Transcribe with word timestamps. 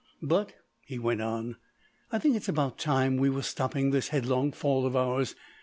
"But," 0.23 0.53
he 0.87 0.97
went 0.97 1.21
on, 1.21 1.57
"I 2.11 2.17
think 2.17 2.35
it's 2.35 2.49
about 2.49 2.79
time 2.79 3.17
we 3.17 3.29
were 3.29 3.43
stopping 3.43 3.91
this 3.91 4.07
headlong 4.07 4.51
fall 4.51 4.87
of 4.87 4.95
ours. 4.95 5.35